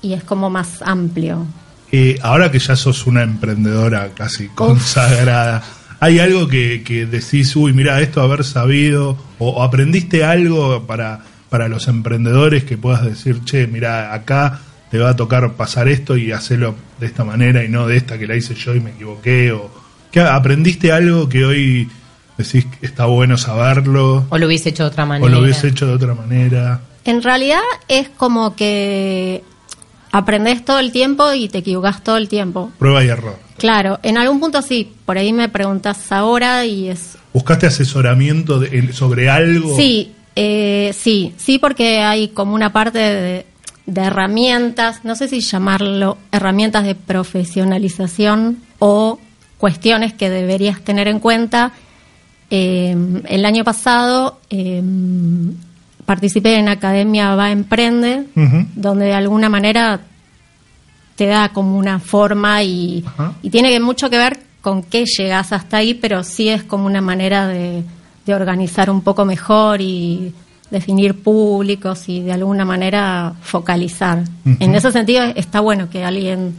y 0.01 0.13
es 0.13 0.23
como 0.23 0.49
más 0.49 0.81
amplio. 0.81 1.45
Eh, 1.91 2.19
ahora 2.21 2.51
que 2.51 2.59
ya 2.59 2.75
sos 2.75 3.07
una 3.07 3.23
emprendedora 3.23 4.09
casi 4.13 4.47
consagrada, 4.49 5.63
¿hay 5.99 6.19
algo 6.19 6.47
que, 6.47 6.83
que 6.83 7.05
decís, 7.05 7.55
uy, 7.55 7.71
mira, 7.73 8.01
esto 8.01 8.21
haber 8.21 8.43
sabido 8.43 9.17
o, 9.39 9.63
aprendiste 9.63 10.23
algo 10.25 10.85
para, 10.85 11.21
para 11.49 11.67
los 11.67 11.87
emprendedores 11.87 12.63
que 12.63 12.77
puedas 12.77 13.03
decir, 13.03 13.43
che, 13.43 13.67
mira, 13.67 14.13
acá 14.13 14.59
te 14.91 14.99
va 14.99 15.09
a 15.09 15.15
tocar 15.15 15.53
pasar 15.53 15.87
esto 15.87 16.17
y 16.17 16.31
hacerlo 16.31 16.75
de 16.99 17.05
esta 17.05 17.23
manera 17.23 17.63
y 17.63 17.69
no 17.69 17.87
de 17.87 17.97
esta 17.97 18.17
que 18.17 18.27
la 18.27 18.35
hice 18.35 18.55
yo 18.55 18.73
y 18.75 18.79
me 18.79 18.91
equivoqué? 18.91 19.51
o 19.51 19.69
que 20.11 20.21
¿Aprendiste 20.21 20.91
algo 20.91 21.27
que 21.27 21.45
hoy 21.45 21.89
decís 22.37 22.65
que 22.65 22.85
está 22.85 23.05
bueno 23.05 23.37
saberlo? 23.37 24.25
O 24.29 24.37
lo 24.37 24.47
hubiese 24.47 24.69
hecho 24.69 24.83
de 24.83 24.89
otra 24.89 25.05
manera. 25.05 25.25
O 25.25 25.29
lo 25.29 25.43
hubiese 25.43 25.67
hecho 25.67 25.85
de 25.87 25.93
otra 25.93 26.13
manera. 26.13 26.81
En 27.03 27.21
realidad 27.21 27.61
es 27.87 28.09
como 28.09 28.55
que 28.55 29.43
aprendes 30.11 30.63
todo 30.65 30.79
el 30.79 30.91
tiempo 30.91 31.33
y 31.33 31.49
te 31.49 31.59
equivocas 31.59 32.03
todo 32.03 32.17
el 32.17 32.27
tiempo. 32.27 32.71
Prueba 32.79 33.03
y 33.03 33.07
error. 33.07 33.37
Claro, 33.57 33.99
en 34.03 34.17
algún 34.17 34.39
punto 34.39 34.61
sí, 34.61 34.93
por 35.05 35.17
ahí 35.17 35.33
me 35.33 35.49
preguntas 35.49 36.11
ahora 36.11 36.65
y 36.65 36.89
es... 36.89 37.17
¿Buscaste 37.33 37.67
asesoramiento 37.67 38.61
sobre 38.93 39.29
algo? 39.29 39.75
Sí, 39.75 40.13
eh, 40.39 40.93
sí, 40.93 41.33
sí, 41.37 41.57
porque 41.57 42.01
hay 42.01 42.27
como 42.27 42.53
una 42.53 42.71
parte 42.71 42.99
de, 42.99 43.45
de 43.87 44.01
herramientas, 44.01 45.03
no 45.03 45.15
sé 45.15 45.27
si 45.27 45.39
llamarlo 45.39 46.19
herramientas 46.31 46.85
de 46.85 46.93
profesionalización 46.93 48.59
o 48.77 49.17
cuestiones 49.57 50.13
que 50.13 50.29
deberías 50.29 50.81
tener 50.81 51.07
en 51.07 51.19
cuenta. 51.19 51.71
Eh, 52.51 52.95
el 53.27 53.45
año 53.45 53.63
pasado 53.63 54.39
eh, 54.51 54.83
participé 56.05 56.57
en 56.57 56.69
Academia 56.69 57.33
Va 57.33 57.49
Emprende, 57.49 58.27
donde 58.75 59.05
de 59.05 59.13
alguna 59.15 59.49
manera 59.49 60.01
te 61.15 61.25
da 61.25 61.49
como 61.49 61.79
una 61.79 61.97
forma 61.97 62.61
y, 62.61 63.03
y, 63.41 63.49
tiene 63.49 63.79
mucho 63.79 64.11
que 64.11 64.19
ver 64.19 64.39
con 64.61 64.83
qué 64.83 65.05
llegas 65.05 65.51
hasta 65.51 65.77
ahí, 65.77 65.95
pero 65.95 66.23
sí 66.23 66.47
es 66.49 66.61
como 66.61 66.85
una 66.85 67.01
manera 67.01 67.47
de, 67.47 67.83
de 68.27 68.35
organizar 68.35 68.89
un 68.89 69.01
poco 69.01 69.25
mejor 69.25 69.81
y 69.81 70.33
definir 70.69 71.21
públicos 71.21 72.09
y 72.09 72.21
de 72.21 72.33
alguna 72.33 72.65
manera 72.65 73.33
focalizar. 73.41 74.23
En 74.59 74.75
ese 74.75 74.91
sentido 74.91 75.23
está 75.35 75.61
bueno 75.61 75.89
que 75.89 76.03
alguien 76.03 76.55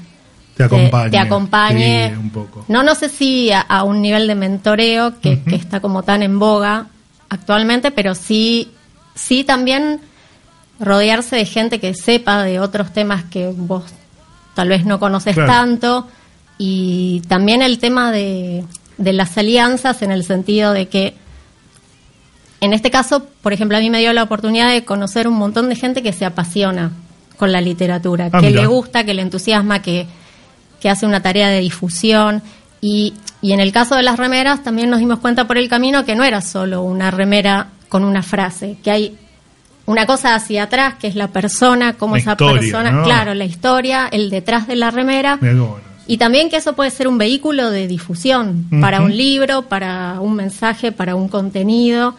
te 0.57 0.65
acompañe, 0.65 1.11
te, 1.11 1.19
acompañe. 1.19 2.17
un 2.19 2.31
poco. 2.31 2.65
No, 2.69 2.83
no 2.83 2.95
sé 2.95 3.09
si 3.09 3.51
a, 3.53 3.83
un 3.85 4.03
nivel 4.03 4.27
de 4.27 4.35
mentoreo 4.35 5.21
que, 5.21 5.43
que, 5.43 5.55
está 5.55 5.81
como 5.81 6.03
tan 6.03 6.23
en 6.23 6.39
boga 6.39 6.87
actualmente, 7.29 7.91
pero 7.91 8.15
sí, 8.15 8.73
sí 9.15 9.45
también 9.45 10.01
rodearse 10.81 11.37
de 11.37 11.45
gente 11.45 11.79
que 11.79 11.95
sepa 11.95 12.43
de 12.43 12.61
otros 12.61 12.93
temas 12.93 13.25
que 13.25 13.53
vos 13.55 13.85
tal 14.55 14.69
vez 14.69 14.85
no 14.85 14.99
conoces 14.99 15.37
tanto 15.37 16.09
y 16.57 17.23
también 17.29 17.63
el 17.63 17.79
tema 17.79 18.11
de, 18.11 18.65
de 18.97 19.13
las 19.13 19.39
alianzas 19.39 20.03
en 20.03 20.11
el 20.11 20.25
sentido 20.25 20.73
de 20.73 20.89
que 20.89 21.15
en 22.61 22.73
este 22.73 22.91
caso, 22.91 23.27
por 23.43 23.53
ejemplo, 23.53 23.77
a 23.77 23.81
mí 23.81 23.91
me 23.91 24.01
dio 24.01 24.13
la 24.13 24.23
oportunidad 24.23 24.71
de 24.71 24.85
conocer 24.85 25.29
un 25.29 25.35
montón 25.35 25.69
de 25.69 25.77
gente 25.77 26.03
que 26.03 26.13
se 26.13 26.25
apasiona 26.25 26.93
con 27.37 27.53
la 27.53 27.61
literatura, 27.61 28.29
ah, 28.33 28.41
que 28.41 28.51
le 28.51 28.67
gusta, 28.67 29.05
que 29.05 29.15
le 29.15 29.23
entusiasma, 29.23 29.81
que, 29.81 30.07
hace 30.85 31.07
una 31.07 31.23
tarea 31.23 31.49
de 31.49 31.61
difusión. 31.61 32.43
Y, 32.81 33.15
y 33.41 33.53
en 33.53 33.61
el 33.61 33.73
caso 33.73 33.95
de 33.95 34.03
las 34.03 34.19
remeras 34.19 34.63
también 34.63 34.91
nos 34.91 34.99
dimos 35.01 35.21
cuenta 35.21 35.47
por 35.47 35.59
el 35.59 35.69
camino 35.69 36.05
que 36.05 36.15
no 36.15 36.25
era 36.25 36.41
solo 36.41 36.83
una 36.83 37.11
remera 37.11 37.69
con 37.89 38.05
una 38.05 38.23
frase, 38.23 38.77
que 38.83 38.91
hay 38.91 39.19
una 39.87 40.05
cosa 40.05 40.35
hacia 40.35 40.65
atrás, 40.65 40.97
que 41.01 41.07
es 41.07 41.15
la 41.15 41.29
persona, 41.29 41.95
cómo 41.95 42.17
esa 42.17 42.37
persona, 42.37 43.03
claro, 43.05 43.33
la 43.33 43.47
historia, 43.47 44.07
el 44.13 44.29
detrás 44.29 44.67
de 44.67 44.77
la 44.77 44.91
remera. 44.91 45.39
Y 46.07 46.19
también 46.19 46.51
que 46.51 46.57
eso 46.57 46.75
puede 46.75 46.91
ser 46.91 47.09
un 47.09 47.17
vehículo 47.19 47.71
de 47.71 47.87
difusión 47.87 48.67
para 48.81 49.01
un 49.01 49.17
libro, 49.17 49.63
para 49.63 50.21
un 50.21 50.35
mensaje, 50.35 50.93
para 50.93 51.15
un 51.15 51.29
contenido. 51.29 52.15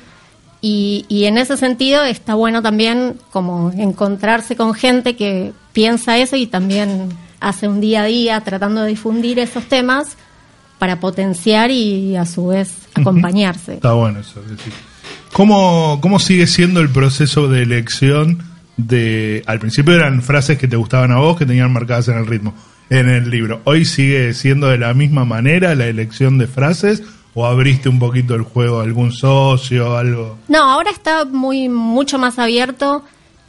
Y, 0.61 1.05
y, 1.07 1.25
en 1.25 1.37
ese 1.37 1.55
sentido 1.55 2.03
está 2.03 2.35
bueno 2.35 2.61
también 2.61 3.15
como 3.31 3.71
encontrarse 3.71 4.57
con 4.57 4.73
gente 4.73 5.15
que 5.15 5.53
piensa 5.71 6.17
eso 6.17 6.35
y 6.35 6.47
también 6.47 7.09
hace 7.39 7.67
un 7.67 7.79
día 7.79 8.01
a 8.01 8.05
día 8.05 8.41
tratando 8.41 8.81
de 8.81 8.89
difundir 8.89 9.39
esos 9.39 9.63
temas 9.65 10.17
para 10.79 10.99
potenciar 10.99 11.71
y 11.71 12.15
a 12.15 12.25
su 12.25 12.47
vez 12.47 12.87
acompañarse. 12.95 13.75
Está 13.75 13.93
bueno 13.93 14.19
eso. 14.19 14.41
¿Cómo, 15.33 15.99
¿Cómo 16.01 16.19
sigue 16.19 16.47
siendo 16.47 16.79
el 16.79 16.89
proceso 16.89 17.47
de 17.47 17.61
elección 17.61 18.43
de... 18.77 19.43
Al 19.45 19.59
principio 19.59 19.93
eran 19.93 20.21
frases 20.21 20.57
que 20.57 20.67
te 20.67 20.77
gustaban 20.77 21.11
a 21.11 21.17
vos, 21.17 21.37
que 21.37 21.45
tenían 21.45 21.71
marcadas 21.71 22.07
en 22.07 22.17
el 22.17 22.25
ritmo, 22.25 22.55
en 22.89 23.09
el 23.09 23.29
libro. 23.29 23.61
¿Hoy 23.65 23.85
sigue 23.85 24.33
siendo 24.33 24.67
de 24.67 24.77
la 24.77 24.93
misma 24.93 25.25
manera 25.25 25.75
la 25.75 25.85
elección 25.87 26.37
de 26.37 26.47
frases 26.47 27.03
¿O 27.33 27.45
abriste 27.45 27.89
un 27.89 28.00
poquito 28.00 28.36
el 28.36 28.41
juego 28.41 28.79
a 28.79 28.83
algún 28.83 29.12
socio, 29.12 29.95
algo? 29.95 30.38
No, 30.48 30.63
ahora 30.63 30.91
está 30.91 31.25
muy 31.25 31.69
mucho 31.69 32.17
más 32.17 32.39
abierto 32.39 33.03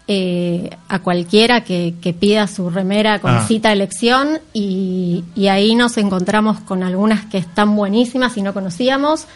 eh, 0.06 0.70
a 0.88 0.98
cualquiera 0.98 1.62
que, 1.62 1.94
pida 2.18 2.46
su 2.46 2.68
remera 2.68 3.20
con 3.20 3.30
ah. 3.30 3.44
cita 3.46 3.72
elección 3.72 4.40
y, 4.52 5.24
y, 5.34 5.48
ahí 5.48 5.74
nos 5.74 5.96
encontramos 5.98 6.60
con 6.60 6.82
algunas 6.82 7.26
que 7.26 7.38
están 7.38 7.74
buenísimas 7.76 8.36
y 8.36 8.42
no 8.42 8.52
conocíamos. 8.52 9.26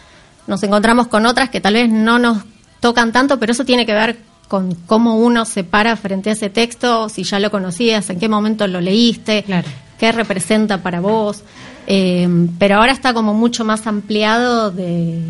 Nos 0.47 0.61
encontramos 0.63 1.07
con 1.07 1.25
otras 1.25 1.49
que 1.49 1.61
tal 1.61 1.73
vez 1.75 1.89
no 1.89 2.19
nos 2.19 2.43
tocan 2.81 3.11
tanto, 3.11 3.39
pero 3.39 3.51
eso 3.51 3.65
tiene 3.65 3.85
que 3.85 3.93
ver 3.93 4.17
con 4.47 4.75
cómo 4.85 5.15
uno 5.15 5.45
se 5.45 5.63
para 5.63 5.95
frente 5.95 6.29
a 6.29 6.33
ese 6.33 6.49
texto, 6.49 7.09
si 7.09 7.23
ya 7.23 7.39
lo 7.39 7.49
conocías, 7.51 8.09
en 8.09 8.19
qué 8.19 8.29
momento 8.29 8.67
lo 8.67 8.81
leíste, 8.81 9.45
qué 9.99 10.11
representa 10.11 10.81
para 10.81 10.99
vos. 10.99 11.43
Eh, 11.87 12.27
pero 12.57 12.77
ahora 12.77 12.91
está 12.91 13.13
como 13.13 13.33
mucho 13.33 13.63
más 13.63 13.85
ampliado 13.87 14.71
de 14.71 15.21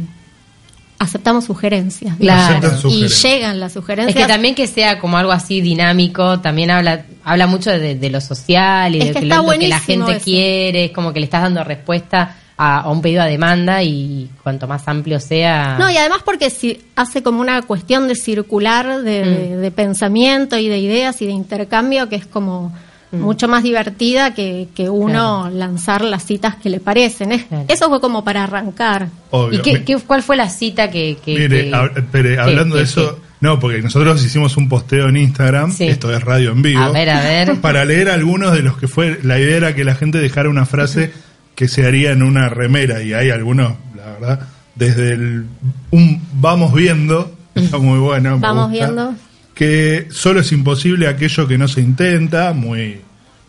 aceptamos 0.99 1.45
sugerencias. 1.45 2.15
Claro. 2.17 2.71
Y 2.85 3.07
llegan 3.07 3.59
las 3.59 3.73
sugerencias. 3.73 4.15
Es 4.15 4.21
que 4.21 4.27
también 4.27 4.55
que 4.55 4.67
sea 4.67 4.99
como 4.99 5.17
algo 5.17 5.31
así 5.31 5.61
dinámico, 5.61 6.39
también 6.39 6.71
habla 6.71 7.05
habla 7.25 7.47
mucho 7.47 7.71
de, 7.71 8.09
lo 8.09 8.21
social 8.21 8.95
y 8.95 8.99
de 8.99 9.11
que 9.11 9.25
lo, 9.25 9.49
que 9.49 9.67
la 9.67 9.79
gente 9.79 10.19
quiere, 10.23 10.85
es 10.85 10.91
como 10.91 11.11
que 11.11 11.19
le 11.19 11.25
estás 11.25 11.41
dando 11.41 11.63
respuesta 11.63 12.35
a, 12.55 12.89
un 12.89 13.01
pedido 13.01 13.23
a 13.23 13.25
demanda 13.25 13.81
y 13.81 14.29
cuanto 14.43 14.67
más 14.67 14.87
amplio 14.87 15.19
sea. 15.19 15.75
No, 15.79 15.89
y 15.89 15.97
además 15.97 16.19
porque 16.23 16.51
si 16.51 16.79
hace 16.95 17.23
como 17.23 17.41
una 17.41 17.63
cuestión 17.63 18.07
de 18.07 18.15
circular 18.15 19.01
de, 19.01 19.69
mm. 19.69 19.73
pensamiento 19.73 20.55
y 20.57 20.69
de 20.69 20.77
ideas 20.77 21.19
y 21.23 21.25
de 21.25 21.31
intercambio 21.31 22.07
que 22.07 22.15
es 22.15 22.27
como 22.27 22.71
mm. 23.15 23.21
mucho 23.21 23.47
más 23.47 23.63
divertida 23.63 24.33
que, 24.33 24.67
que 24.75 24.89
uno 24.89 25.49
lanzar 25.49 26.03
las 26.03 26.25
citas 26.25 26.55
que 26.55 26.69
le 26.69 26.79
parecen. 26.79 27.31
Eso 27.67 27.89
fue 27.89 27.99
como 27.99 28.23
para 28.23 28.43
arrancar. 28.43 29.09
¿Y 29.51 29.59
qué, 29.59 29.97
cuál 30.05 30.23
fue 30.23 30.35
la 30.35 30.49
cita 30.49 30.89
que... 30.89 31.17
Mire, 31.25 32.39
hablando 32.39 32.75
de 32.75 32.83
eso... 32.83 33.19
No, 33.41 33.59
porque 33.59 33.81
nosotros 33.81 34.25
hicimos 34.25 34.57
un 34.57 34.69
posteo 34.69 35.09
en 35.09 35.17
Instagram, 35.17 35.71
esto 35.77 36.11
es 36.11 36.23
radio 36.23 36.51
en 36.51 36.61
vivo, 36.63 36.81
a 36.81 36.89
ver, 36.89 37.09
a 37.09 37.21
ver. 37.21 37.55
para 37.61 37.85
leer 37.85 38.09
algunos 38.09 38.53
de 38.53 38.63
los 38.63 38.77
que 38.77 38.87
fue, 38.87 39.19
la 39.21 39.39
idea 39.39 39.57
era 39.57 39.75
que 39.75 39.83
la 39.83 39.93
gente 39.93 40.19
dejara 40.19 40.49
una 40.49 40.65
frase 40.65 41.11
que 41.53 41.67
se 41.67 41.85
haría 41.85 42.11
en 42.11 42.23
una 42.23 42.49
remera 42.49 43.03
y 43.03 43.13
hay 43.13 43.29
algunos, 43.29 43.73
la 43.95 44.05
verdad, 44.05 44.47
desde 44.75 45.13
el 45.13 45.45
un 45.91 46.21
vamos 46.33 46.73
viendo, 46.73 47.35
está 47.55 47.77
muy 47.77 47.99
bueno. 47.99 48.39
Vamos 48.39 48.71
viendo. 48.71 49.15
Que 49.53 50.07
solo 50.11 50.41
es 50.41 50.51
imposible 50.51 51.07
aquello 51.07 51.47
que 51.47 51.57
no 51.57 51.67
se 51.67 51.81
intenta, 51.81 52.51
muy 52.53 53.01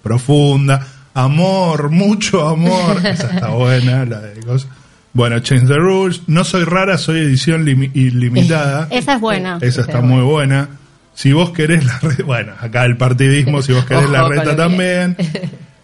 profunda. 0.07 0.87
Amor, 1.15 1.91
mucho 1.91 2.47
amor. 2.47 2.99
Esa 3.05 3.31
está 3.35 3.49
buena, 3.49 4.05
la 4.05 4.21
de 4.21 4.41
cosas. 4.41 4.69
Bueno, 5.13 5.41
Change 5.41 5.67
the 5.67 5.77
Rules. 5.77 6.23
No 6.27 6.45
soy 6.45 6.65
rara, 6.65 6.99
soy 6.99 7.21
edición 7.21 7.67
ilimitada. 7.69 8.87
Esa 8.91 9.15
es 9.15 9.21
buena. 9.21 9.59
Esa 9.61 9.81
está 9.81 10.01
muy 10.01 10.23
buena. 10.23 10.69
Si 11.15 11.33
vos 11.33 11.51
querés 11.51 11.85
la 11.85 11.99
red, 12.01 12.25
bueno, 12.25 12.53
acá 12.61 12.85
el 12.85 12.97
partidismo, 12.97 13.63
si 13.63 13.73
vos 13.73 13.85
querés 13.89 14.11
la 14.11 14.29
reta 14.29 14.55
también. 14.55 15.17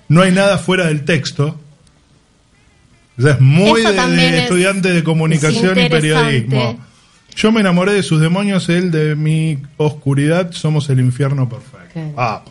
No 0.08 0.22
hay 0.22 0.32
nada 0.32 0.58
fuera 0.58 0.86
del 0.86 1.04
texto 1.04 1.58
es 3.18 3.40
muy 3.40 3.82
de, 3.82 4.38
estudiante 4.38 4.92
de 4.92 5.04
comunicación 5.04 5.78
y 5.78 5.88
periodismo. 5.88 6.80
Yo 7.34 7.50
me 7.52 7.60
enamoré 7.60 7.92
de 7.92 8.02
sus 8.02 8.20
demonios, 8.20 8.68
él 8.68 8.90
de 8.90 9.16
mi 9.16 9.58
oscuridad, 9.76 10.52
somos 10.52 10.88
el 10.90 11.00
infierno 11.00 11.48
perfecto. 11.48 11.72
Ah, 12.16 12.42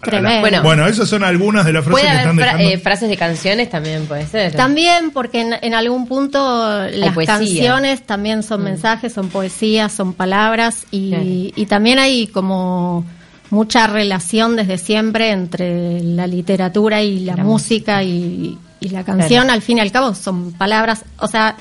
bueno, 0.61 0.85
esas 0.85 1.09
son 1.09 1.23
algunas 1.23 1.65
de 1.65 1.73
las 1.73 1.83
frases 1.83 2.05
que 2.09 2.17
están 2.17 2.35
dejando. 2.35 2.63
Eh, 2.63 2.77
frases 2.77 3.09
de 3.09 3.17
canciones 3.17 3.69
también 3.69 4.05
puede 4.05 4.27
ser. 4.27 4.53
También, 4.53 5.11
porque 5.11 5.41
en, 5.61 5.73
algún 5.73 6.07
punto 6.07 6.88
las 6.89 7.15
canciones 7.25 8.03
también 8.05 8.43
son 8.43 8.61
mm. 8.61 8.63
mensajes, 8.63 9.13
son 9.13 9.29
poesías, 9.29 9.91
son 9.91 10.13
palabras 10.13 10.85
y, 10.91 11.53
y 11.55 11.65
también 11.65 11.97
hay 11.97 12.27
como 12.27 13.05
mucha 13.51 13.85
relación 13.85 14.55
desde 14.55 14.77
siempre 14.77 15.31
entre 15.31 16.01
la 16.01 16.25
literatura 16.25 17.03
y 17.03 17.19
la, 17.19 17.35
música, 17.35 18.01
y, 18.03 18.57
la 18.79 19.03
canción. 19.03 19.50
Al 19.50 19.61
fin 19.61 19.77
y 19.77 19.81
al 19.81 19.91
cabo 19.91 20.15
son 20.15 20.53
palabras, 20.53 21.03
o 21.19 21.27
sea, 21.27 21.55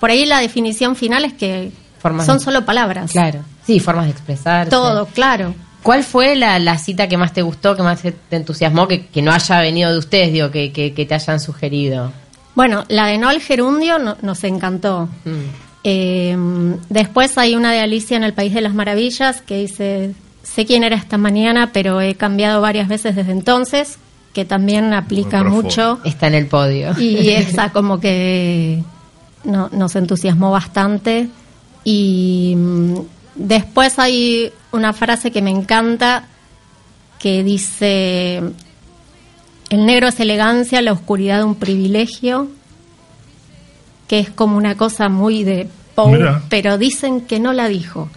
por 0.00 0.10
ahí 0.10 0.24
la 0.24 0.40
definición 0.40 0.96
final 0.96 1.24
es 1.24 1.34
que 1.34 1.70
son 2.24 2.40
solo 2.40 2.64
palabras. 2.64 3.12
Claro, 3.12 3.40
sí, 3.66 3.80
formas 3.80 4.06
de 4.06 4.12
expresar. 4.12 4.68
Todo, 4.68 5.06
claro. 5.06 5.54
¿Cuál 5.82 6.04
fue 6.04 6.36
la, 6.36 6.78
cita 6.78 7.08
que 7.08 7.16
más 7.16 7.32
te 7.32 7.42
gustó, 7.42 7.74
que 7.74 7.82
más 7.82 8.00
te 8.02 8.36
entusiasmó, 8.36 8.86
que, 8.86 9.08
no 9.22 9.32
haya 9.32 9.60
venido 9.60 9.90
de 9.90 9.98
ustedes, 9.98 10.32
digo, 10.32 10.50
que, 10.50 10.72
que, 10.72 11.06
te 11.06 11.14
hayan 11.14 11.40
sugerido? 11.40 12.12
Bueno, 12.54 12.84
la 12.88 13.06
de 13.06 13.18
Noel 13.18 13.40
Gerundio 13.40 13.98
nos 13.98 14.44
encantó. 14.44 15.08
Mm. 15.24 15.72
Eh, 15.84 16.36
después 16.88 17.36
hay 17.38 17.56
una 17.56 17.72
de 17.72 17.80
Alicia 17.80 18.16
en 18.16 18.22
el 18.22 18.32
País 18.32 18.54
de 18.54 18.60
las 18.60 18.74
Maravillas 18.74 19.42
que 19.42 19.58
dice, 19.58 20.14
sé 20.42 20.66
quién 20.66 20.84
era 20.84 20.96
esta 20.96 21.18
mañana, 21.18 21.70
pero 21.72 22.00
he 22.00 22.14
cambiado 22.14 22.60
varias 22.60 22.86
veces 22.88 23.16
desde 23.16 23.32
entonces, 23.32 23.98
que 24.32 24.44
también 24.44 24.94
aplica 24.94 25.42
mucho. 25.42 26.00
Está 26.04 26.28
en 26.28 26.34
el 26.34 26.46
podio. 26.46 26.94
Y 26.98 27.30
esa 27.30 27.70
como 27.70 27.98
que 27.98 28.82
no, 29.44 29.68
nos 29.72 29.96
entusiasmó 29.96 30.50
bastante. 30.50 31.28
Y 31.84 32.54
mm, 32.56 32.94
después 33.34 33.98
hay 33.98 34.52
una 34.72 34.92
frase 34.92 35.30
que 35.30 35.42
me 35.42 35.50
encanta 35.50 36.24
que 37.18 37.44
dice, 37.44 38.42
el 39.70 39.86
negro 39.86 40.08
es 40.08 40.18
elegancia, 40.20 40.82
la 40.82 40.92
oscuridad 40.92 41.44
un 41.44 41.54
privilegio, 41.54 42.48
que 44.08 44.18
es 44.18 44.30
como 44.30 44.56
una 44.56 44.76
cosa 44.76 45.08
muy 45.08 45.44
de 45.44 45.68
Poe, 45.94 46.18
pero 46.48 46.78
dicen 46.78 47.20
que 47.22 47.38
no 47.38 47.52
la 47.52 47.68
dijo. 47.68 48.08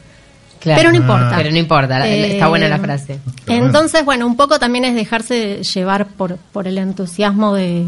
Pero 0.64 0.90
no 0.90 0.98
importa. 0.98 1.34
Pero 1.38 1.52
no 1.52 1.58
importa, 1.58 2.08
está 2.08 2.48
buena 2.48 2.68
la 2.68 2.78
eh, 2.78 2.80
frase. 2.80 3.20
Entonces, 3.48 4.04
bueno, 4.04 4.26
un 4.26 4.36
poco 4.36 4.58
también 4.58 4.86
es 4.86 4.96
dejarse 4.96 5.62
llevar 5.62 6.08
por, 6.08 6.38
por 6.38 6.68
el 6.68 6.80
entusiasmo 6.80 7.54
de, 7.54 7.86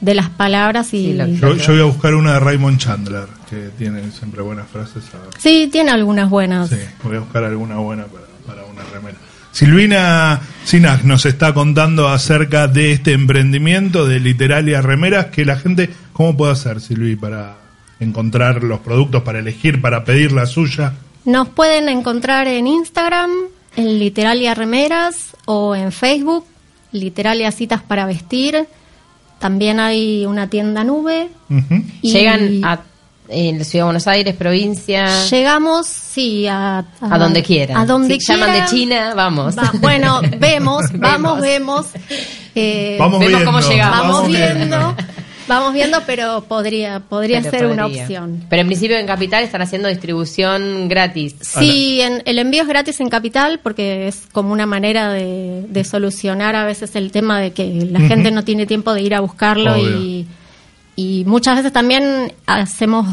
de 0.00 0.14
las 0.14 0.30
palabras 0.30 0.94
y... 0.94 1.16
yo, 1.16 1.54
voy 1.68 1.80
a 1.80 1.84
buscar 1.84 2.14
una 2.14 2.34
de 2.34 2.40
Raymond 2.40 2.78
Chandler, 2.78 3.26
que 3.48 3.70
tiene 3.76 4.10
siempre 4.10 4.42
buenas 4.42 4.68
frases. 4.68 5.04
Sí, 5.38 5.68
tiene 5.70 5.90
algunas 5.90 6.30
buenas. 6.30 6.70
Sí, 6.70 6.76
voy 7.02 7.16
a 7.16 7.20
buscar 7.20 7.44
alguna 7.44 7.76
buena 7.76 8.06
para, 8.46 8.64
una 8.64 8.82
remera. 8.92 9.18
Silvina 9.50 10.40
Sinac 10.64 11.02
nos 11.02 11.26
está 11.26 11.52
contando 11.52 12.08
acerca 12.08 12.68
de 12.68 12.92
este 12.92 13.12
emprendimiento 13.12 14.06
de 14.06 14.20
Literalia 14.20 14.80
Remeras, 14.82 15.26
que 15.26 15.44
la 15.44 15.56
gente, 15.56 15.90
¿cómo 16.12 16.36
puede 16.36 16.52
hacer, 16.52 16.80
Silvi, 16.80 17.16
para 17.16 17.56
encontrar 17.98 18.62
los 18.62 18.80
productos, 18.80 19.22
para 19.22 19.40
elegir, 19.40 19.80
para 19.80 20.04
pedir 20.04 20.32
la 20.32 20.46
suya? 20.46 20.92
Nos 21.24 21.48
pueden 21.48 21.88
encontrar 21.88 22.46
en 22.46 22.66
Instagram, 22.66 23.30
en 23.76 23.98
Literalia 23.98 24.54
Remeras, 24.54 25.36
o 25.46 25.74
en 25.74 25.90
Facebook, 25.90 26.44
Literalia 26.92 27.50
Citas 27.50 27.82
para 27.82 28.06
Vestir, 28.06 28.66
también 29.38 29.80
hay 29.80 30.26
una 30.26 30.48
tienda 30.48 30.84
nube. 30.84 31.28
Llegan 32.02 32.64
a 32.64 32.80
en 33.28 33.58
la 33.58 33.64
ciudad 33.64 33.84
de 33.84 33.86
Buenos 33.88 34.06
Aires, 34.06 34.36
provincia. 34.36 35.24
Llegamos, 35.28 35.86
sí, 35.86 36.46
a, 36.46 36.84
a, 37.00 37.18
donde 37.18 37.42
quieran. 37.42 37.76
A 37.76 37.86
donde 37.86 38.18
si 38.18 38.32
llaman 38.32 38.52
de 38.52 38.64
China, 38.66 39.12
vamos. 39.14 39.54
bueno, 39.80 40.20
vemos, 40.38 40.86
vamos, 40.94 41.40
vemos. 41.40 41.86
Eh, 42.54 42.96
vamos 42.98 43.20
vemos 43.20 43.42
cómo 43.42 43.60
llegamos. 43.60 44.00
Vamos 44.00 44.28
viendo. 44.28 44.96
Vamos 45.48 45.72
viendo, 45.72 46.02
pero 46.06 46.42
podría 46.42 47.00
podría 47.00 47.42
ser 47.42 47.66
una 47.66 47.86
opción. 47.86 48.44
Pero 48.48 48.62
en 48.62 48.68
principio 48.68 48.98
en 48.98 49.06
Capital 49.06 49.42
están 49.42 49.62
haciendo 49.62 49.88
distribución 49.88 50.88
gratis. 50.88 51.34
Sí, 51.40 52.00
en, 52.00 52.22
el 52.26 52.38
envío 52.38 52.62
es 52.62 52.68
gratis 52.68 53.00
en 53.00 53.08
Capital 53.08 53.60
porque 53.62 54.08
es 54.08 54.28
como 54.30 54.52
una 54.52 54.66
manera 54.66 55.12
de, 55.12 55.84
solucionar 55.84 56.54
a 56.54 56.66
veces 56.66 56.94
el 56.96 57.10
tema 57.12 57.40
de 57.40 57.52
que 57.52 57.86
la 57.90 58.00
gente 58.08 58.30
no 58.30 58.44
tiene 58.44 58.66
tiempo 58.66 58.92
de 58.92 59.00
ir 59.00 59.14
a 59.14 59.20
buscarlo 59.20 59.78
y, 59.78 60.26
y 60.96 61.24
muchas 61.24 61.56
veces 61.56 61.72
también 61.72 62.32
hacemos 62.46 63.06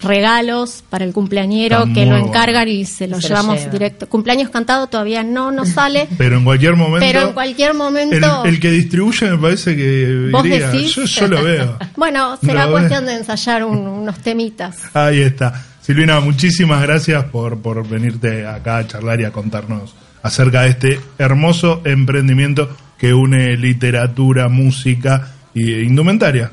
regalos 0.00 0.84
para 0.88 1.04
el 1.04 1.12
cumpleañero 1.12 1.84
que 1.92 2.06
lo 2.06 2.16
encargan 2.16 2.68
y 2.68 2.84
se 2.84 3.08
lo 3.08 3.18
llevamos 3.18 3.70
directo. 3.70 4.08
Cumpleaños 4.08 4.50
cantado 4.50 4.86
todavía 4.86 5.22
no 5.22 5.50
nos 5.50 5.68
sale. 5.74 6.08
Pero 6.16 6.38
en 6.38 6.44
cualquier 6.44 6.76
momento. 6.76 7.00
Pero 7.00 7.28
en 7.28 7.32
cualquier 7.32 7.74
momento. 7.74 8.44
El, 8.44 8.60
que 8.60 8.70
distribuye 8.70 9.30
me 9.30 9.38
parece 9.38 9.76
que. 9.76 10.28
¿Vos 10.30 10.44
decís? 10.44 10.94
Yo, 10.94 11.28
lo 11.28 11.42
veo. 11.42 11.78
bueno, 11.96 12.36
será 12.36 12.68
cuestión 12.68 13.06
de 13.06 13.16
ensayar 13.16 13.64
unos 13.64 14.18
temitas. 14.20 14.76
Ahí 14.94 15.20
está. 15.20 15.64
Silvina, 15.80 16.20
muchísimas 16.20 16.82
gracias 16.82 17.24
por, 17.24 17.60
por 17.60 17.86
venirte 17.88 18.46
acá 18.46 18.78
a 18.78 18.86
charlar 18.86 19.20
y 19.20 19.24
a 19.24 19.32
contarnos 19.32 19.94
acerca 20.22 20.62
de 20.62 20.68
este 20.68 21.00
hermoso 21.16 21.80
emprendimiento 21.84 22.76
que 22.98 23.14
une 23.14 23.56
literatura, 23.56 24.48
música 24.48 25.32
e 25.54 25.82
indumentaria. 25.82 26.50